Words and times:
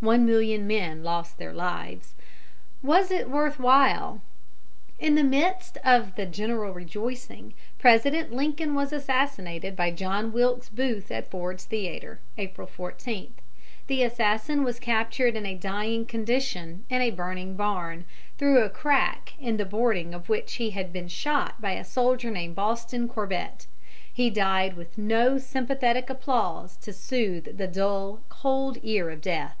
One 0.00 0.26
million 0.26 0.66
men 0.66 1.02
lost 1.02 1.38
their 1.38 1.54
lives. 1.54 2.12
Was 2.82 3.10
it 3.10 3.30
worth 3.30 3.58
while? 3.58 4.20
In 4.98 5.14
the 5.14 5.24
midst 5.24 5.78
of 5.82 6.14
the 6.16 6.26
general 6.26 6.74
rejoicing, 6.74 7.54
President 7.78 8.30
Lincoln 8.30 8.74
was 8.74 8.92
assassinated 8.92 9.74
by 9.74 9.90
John 9.92 10.30
Wilkes 10.30 10.68
Booth 10.68 11.10
at 11.10 11.30
Ford's 11.30 11.64
Theatre, 11.64 12.20
April 12.36 12.66
14. 12.66 13.32
The 13.86 14.02
assassin 14.02 14.62
was 14.62 14.78
captured 14.78 15.36
in 15.36 15.46
a 15.46 15.54
dying 15.54 16.04
condition 16.04 16.84
in 16.90 17.00
a 17.00 17.08
burning 17.10 17.56
barn, 17.56 18.04
through 18.36 18.62
a 18.62 18.68
crack 18.68 19.32
in 19.40 19.56
the 19.56 19.64
boarding 19.64 20.12
of 20.12 20.28
which 20.28 20.56
he 20.56 20.72
had 20.72 20.92
been 20.92 21.08
shot 21.08 21.62
by 21.62 21.70
a 21.72 21.82
soldier 21.82 22.30
named 22.30 22.56
Boston 22.56 23.08
Corbett. 23.08 23.66
He 24.12 24.28
died 24.28 24.76
with 24.76 24.98
no 24.98 25.38
sympathetic 25.38 26.10
applause 26.10 26.76
to 26.82 26.92
soothe 26.92 27.56
the 27.56 27.66
dull, 27.66 28.20
cold 28.28 28.76
ear 28.82 29.08
of 29.08 29.22
death. 29.22 29.56